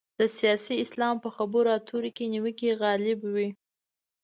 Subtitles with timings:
[0.19, 3.49] د سیاسي اسلام په خبرو اترو کې نیوکې غالب وي.